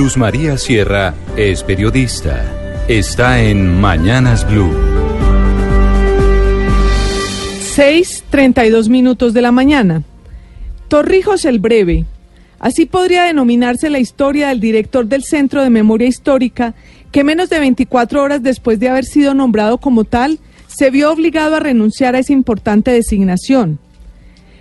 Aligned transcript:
Luz 0.00 0.16
María 0.16 0.56
Sierra 0.56 1.12
es 1.36 1.62
periodista. 1.62 2.42
Está 2.88 3.42
en 3.42 3.78
Mañanas 3.78 4.50
Blue. 4.50 4.72
6:32 7.76 8.88
minutos 8.88 9.34
de 9.34 9.42
la 9.42 9.52
mañana. 9.52 10.02
Torrijos 10.88 11.44
el 11.44 11.58
Breve. 11.58 12.06
Así 12.60 12.86
podría 12.86 13.24
denominarse 13.24 13.90
la 13.90 13.98
historia 13.98 14.48
del 14.48 14.60
director 14.60 15.04
del 15.04 15.22
Centro 15.22 15.62
de 15.62 15.68
Memoria 15.68 16.08
Histórica, 16.08 16.72
que 17.12 17.22
menos 17.22 17.50
de 17.50 17.58
24 17.58 18.22
horas 18.22 18.42
después 18.42 18.80
de 18.80 18.88
haber 18.88 19.04
sido 19.04 19.34
nombrado 19.34 19.76
como 19.76 20.04
tal, 20.04 20.38
se 20.66 20.88
vio 20.88 21.12
obligado 21.12 21.56
a 21.56 21.60
renunciar 21.60 22.14
a 22.14 22.20
esa 22.20 22.32
importante 22.32 22.90
designación. 22.90 23.78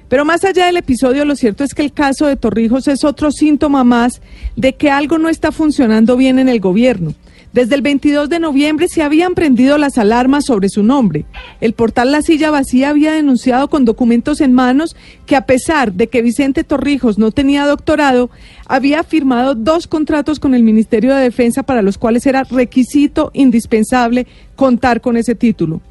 Pero 0.10 0.26
más 0.26 0.44
allá 0.44 0.66
del 0.66 0.78
episodio, 0.78 1.24
lo 1.24 1.36
cierto 1.36 1.64
es 1.64 1.74
que 1.74 1.84
el 1.84 1.94
caso 1.94 2.26
de 2.26 2.36
Torrijos 2.36 2.88
es 2.88 3.04
otro 3.04 3.32
síntoma 3.32 3.84
más 3.84 4.22
de 4.56 4.74
que 4.74 4.90
algo 4.90 5.20
no 5.20 5.30
está 5.30 5.52
funcionando 5.52 6.18
bien 6.18 6.40
en 6.40 6.50
el 6.50 6.60
gobierno. 6.60 7.14
Desde 7.54 7.74
el 7.74 7.82
22 7.82 8.30
de 8.30 8.40
noviembre 8.40 8.88
se 8.88 9.02
habían 9.02 9.34
prendido 9.34 9.80
las 9.80 9.98
alarmas 9.98 10.46
sobre 10.46 10.70
su 10.70 10.84
nombre. 10.84 11.26
El 11.62 11.74
portal 11.74 12.12
La 12.12 12.22
Silla 12.22 12.52
Vacía 12.52 12.90
había 12.90 13.14
denunciado 13.14 13.70
con 13.70 13.86
documentos 13.86 14.40
en 14.42 14.54
manos 14.54 14.96
que 15.26 15.36
a 15.36 15.48
pesar 15.48 15.94
de 15.94 16.08
que 16.08 16.22
Vicente 16.22 16.64
Torrijos 16.64 17.18
no 17.18 17.32
tenía 17.32 17.66
doctorado, 17.66 18.30
había 18.68 19.04
firmado 19.04 19.56
dos 19.56 19.88
contratos 19.88 20.40
con 20.40 20.54
el 20.54 20.62
Ministerio 20.62 21.16
de 21.16 21.24
Defensa 21.24 21.64
para 21.64 21.82
los 21.82 21.98
cuales 21.98 22.28
era 22.28 22.44
requisito 22.44 23.32
indispensable 23.34 24.28
contar 24.56 25.02
con 25.02 25.18
ese 25.18 25.34
título. 25.34 25.82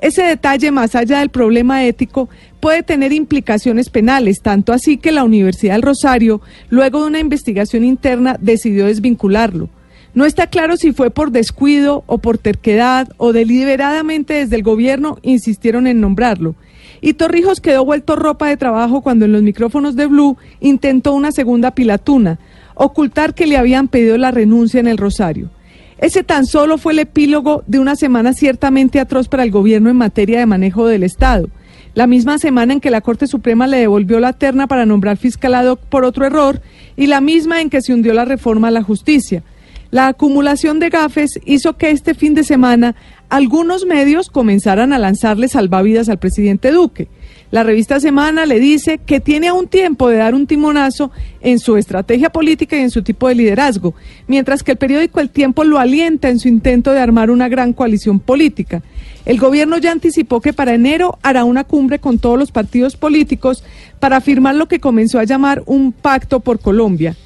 Ese 0.00 0.22
detalle, 0.22 0.70
más 0.70 0.94
allá 0.94 1.18
del 1.18 1.28
problema 1.28 1.84
ético, 1.84 2.28
puede 2.60 2.84
tener 2.84 3.12
implicaciones 3.12 3.90
penales, 3.90 4.40
tanto 4.42 4.72
así 4.72 4.96
que 4.96 5.10
la 5.10 5.24
Universidad 5.24 5.74
del 5.74 5.82
Rosario, 5.82 6.40
luego 6.70 7.00
de 7.00 7.08
una 7.08 7.18
investigación 7.18 7.84
interna, 7.84 8.36
decidió 8.40 8.86
desvincularlo. 8.86 9.68
No 10.14 10.24
está 10.24 10.46
claro 10.46 10.76
si 10.76 10.92
fue 10.92 11.10
por 11.10 11.32
descuido 11.32 12.04
o 12.06 12.18
por 12.18 12.38
terquedad 12.38 13.08
o 13.18 13.32
deliberadamente 13.32 14.34
desde 14.34 14.56
el 14.56 14.62
gobierno 14.62 15.18
insistieron 15.22 15.86
en 15.86 16.00
nombrarlo. 16.00 16.54
Y 17.00 17.14
Torrijos 17.14 17.60
quedó 17.60 17.84
vuelto 17.84 18.16
ropa 18.16 18.48
de 18.48 18.56
trabajo 18.56 19.02
cuando 19.02 19.24
en 19.24 19.32
los 19.32 19.42
micrófonos 19.42 19.96
de 19.96 20.06
Blue 20.06 20.36
intentó 20.60 21.12
una 21.12 21.32
segunda 21.32 21.72
pilatuna, 21.72 22.38
ocultar 22.74 23.34
que 23.34 23.46
le 23.46 23.56
habían 23.56 23.88
pedido 23.88 24.16
la 24.16 24.30
renuncia 24.30 24.80
en 24.80 24.88
el 24.88 24.96
Rosario. 24.96 25.50
Ese 25.98 26.22
tan 26.22 26.46
solo 26.46 26.78
fue 26.78 26.92
el 26.92 27.00
epílogo 27.00 27.64
de 27.66 27.80
una 27.80 27.96
semana 27.96 28.32
ciertamente 28.32 29.00
atroz 29.00 29.28
para 29.28 29.42
el 29.42 29.50
gobierno 29.50 29.90
en 29.90 29.96
materia 29.96 30.38
de 30.38 30.46
manejo 30.46 30.86
del 30.86 31.02
Estado. 31.02 31.48
La 31.94 32.06
misma 32.06 32.38
semana 32.38 32.72
en 32.72 32.80
que 32.80 32.92
la 32.92 33.00
Corte 33.00 33.26
Suprema 33.26 33.66
le 33.66 33.78
devolvió 33.78 34.20
la 34.20 34.32
terna 34.32 34.68
para 34.68 34.86
nombrar 34.86 35.16
fiscal 35.16 35.76
por 35.88 36.04
otro 36.04 36.24
error 36.24 36.62
y 36.96 37.08
la 37.08 37.20
misma 37.20 37.60
en 37.60 37.70
que 37.70 37.82
se 37.82 37.92
hundió 37.92 38.14
la 38.14 38.24
reforma 38.24 38.68
a 38.68 38.70
la 38.70 38.82
justicia. 38.82 39.42
La 39.90 40.08
acumulación 40.08 40.80
de 40.80 40.90
gafes 40.90 41.40
hizo 41.46 41.78
que 41.78 41.90
este 41.90 42.12
fin 42.12 42.34
de 42.34 42.44
semana 42.44 42.94
algunos 43.30 43.86
medios 43.86 44.28
comenzaran 44.28 44.92
a 44.92 44.98
lanzarle 44.98 45.48
salvavidas 45.48 46.10
al 46.10 46.18
presidente 46.18 46.72
Duque. 46.72 47.08
La 47.50 47.62
revista 47.62 47.98
Semana 47.98 48.44
le 48.44 48.60
dice 48.60 48.98
que 48.98 49.20
tiene 49.20 49.48
aún 49.48 49.66
tiempo 49.66 50.10
de 50.10 50.18
dar 50.18 50.34
un 50.34 50.46
timonazo 50.46 51.10
en 51.40 51.58
su 51.58 51.78
estrategia 51.78 52.28
política 52.28 52.76
y 52.76 52.80
en 52.80 52.90
su 52.90 53.02
tipo 53.02 53.28
de 53.28 53.34
liderazgo, 53.34 53.94
mientras 54.26 54.62
que 54.62 54.72
el 54.72 54.76
periódico 54.76 55.20
El 55.20 55.30
Tiempo 55.30 55.64
lo 55.64 55.78
alienta 55.78 56.28
en 56.28 56.38
su 56.38 56.48
intento 56.48 56.92
de 56.92 57.00
armar 57.00 57.30
una 57.30 57.48
gran 57.48 57.72
coalición 57.72 58.20
política. 58.20 58.82
El 59.24 59.38
gobierno 59.38 59.78
ya 59.78 59.92
anticipó 59.92 60.42
que 60.42 60.52
para 60.52 60.74
enero 60.74 61.18
hará 61.22 61.44
una 61.44 61.64
cumbre 61.64 61.98
con 61.98 62.18
todos 62.18 62.38
los 62.38 62.52
partidos 62.52 62.96
políticos 62.96 63.64
para 63.98 64.20
firmar 64.20 64.54
lo 64.54 64.68
que 64.68 64.80
comenzó 64.80 65.18
a 65.18 65.24
llamar 65.24 65.62
un 65.64 65.92
pacto 65.92 66.40
por 66.40 66.60
Colombia. 66.60 67.16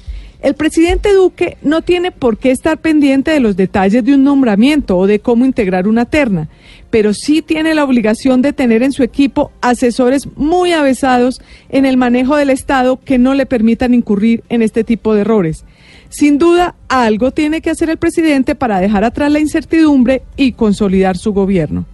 El 0.43 0.55
presidente 0.55 1.13
Duque 1.13 1.57
no 1.61 1.81
tiene 1.83 2.11
por 2.11 2.37
qué 2.37 2.51
estar 2.51 2.77
pendiente 2.77 3.31
de 3.31 3.39
los 3.39 3.55
detalles 3.55 4.03
de 4.03 4.13
un 4.13 4.25
nombramiento 4.25 4.97
o 4.97 5.07
de 5.07 5.19
cómo 5.19 5.45
integrar 5.45 5.87
una 5.87 6.03
terna, 6.03 6.49
pero 6.89 7.13
sí 7.13 7.41
tiene 7.41 7.73
la 7.73 7.85
obligación 7.85 8.41
de 8.41 8.51
tener 8.51 8.83
en 8.83 8.91
su 8.91 9.03
equipo 9.03 9.53
asesores 9.61 10.27
muy 10.35 10.73
avesados 10.73 11.39
en 11.69 11.85
el 11.85 11.95
manejo 11.95 12.35
del 12.35 12.49
Estado 12.49 12.99
que 12.99 13.17
no 13.17 13.33
le 13.33 13.45
permitan 13.45 13.93
incurrir 13.93 14.43
en 14.49 14.61
este 14.61 14.83
tipo 14.83 15.15
de 15.15 15.21
errores. 15.21 15.63
Sin 16.09 16.37
duda, 16.39 16.75
algo 16.89 17.31
tiene 17.31 17.61
que 17.61 17.69
hacer 17.69 17.89
el 17.89 17.97
presidente 17.97 18.53
para 18.53 18.81
dejar 18.81 19.05
atrás 19.05 19.31
la 19.31 19.39
incertidumbre 19.39 20.23
y 20.35 20.51
consolidar 20.51 21.17
su 21.17 21.31
gobierno. 21.31 21.85